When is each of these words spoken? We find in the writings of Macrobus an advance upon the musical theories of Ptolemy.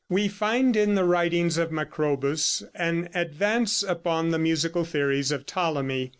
We 0.09 0.27
find 0.29 0.75
in 0.75 0.95
the 0.95 1.03
writings 1.03 1.59
of 1.59 1.69
Macrobus 1.71 2.63
an 2.73 3.09
advance 3.13 3.83
upon 3.83 4.31
the 4.31 4.39
musical 4.39 4.83
theories 4.83 5.31
of 5.31 5.45
Ptolemy. 5.45 6.09